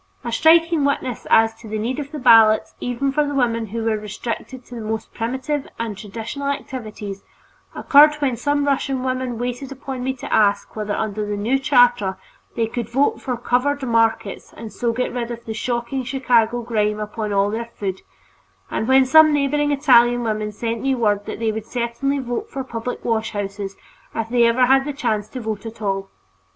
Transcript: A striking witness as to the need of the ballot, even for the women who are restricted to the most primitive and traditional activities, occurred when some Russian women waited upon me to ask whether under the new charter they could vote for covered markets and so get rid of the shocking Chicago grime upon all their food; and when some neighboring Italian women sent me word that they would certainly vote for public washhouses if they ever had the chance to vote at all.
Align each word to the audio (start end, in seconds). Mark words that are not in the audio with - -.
A 0.23 0.31
striking 0.31 0.83
witness 0.83 1.27
as 1.29 1.53
to 1.59 1.67
the 1.69 1.77
need 1.77 1.99
of 1.99 2.11
the 2.11 2.17
ballot, 2.17 2.69
even 2.79 3.11
for 3.11 3.23
the 3.23 3.35
women 3.35 3.67
who 3.67 3.87
are 3.87 3.99
restricted 3.99 4.65
to 4.65 4.73
the 4.73 4.81
most 4.81 5.13
primitive 5.13 5.67
and 5.77 5.95
traditional 5.95 6.47
activities, 6.47 7.21
occurred 7.75 8.15
when 8.15 8.35
some 8.35 8.65
Russian 8.65 9.03
women 9.03 9.37
waited 9.37 9.71
upon 9.71 10.03
me 10.03 10.15
to 10.15 10.33
ask 10.33 10.75
whether 10.75 10.95
under 10.95 11.23
the 11.23 11.37
new 11.37 11.59
charter 11.59 12.17
they 12.55 12.65
could 12.65 12.89
vote 12.89 13.21
for 13.21 13.37
covered 13.37 13.83
markets 13.83 14.51
and 14.57 14.73
so 14.73 14.91
get 14.91 15.13
rid 15.13 15.29
of 15.29 15.45
the 15.45 15.53
shocking 15.53 16.03
Chicago 16.03 16.63
grime 16.63 16.99
upon 16.99 17.31
all 17.31 17.51
their 17.51 17.65
food; 17.75 18.01
and 18.71 18.87
when 18.87 19.05
some 19.05 19.31
neighboring 19.31 19.71
Italian 19.71 20.23
women 20.23 20.51
sent 20.51 20.81
me 20.81 20.95
word 20.95 21.27
that 21.27 21.37
they 21.37 21.51
would 21.51 21.67
certainly 21.67 22.17
vote 22.17 22.49
for 22.49 22.63
public 22.63 23.05
washhouses 23.05 23.75
if 24.15 24.29
they 24.29 24.47
ever 24.47 24.65
had 24.65 24.83
the 24.83 24.93
chance 24.93 25.29
to 25.29 25.39
vote 25.41 25.63
at 25.67 25.79
all. 25.79 26.09